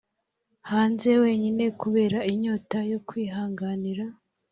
hanze 0.69 1.09
wenyine, 1.21 1.63
kubera 1.81 2.19
inyota 2.31 2.77
yo 2.91 2.99
kwihanganira, 3.07 4.05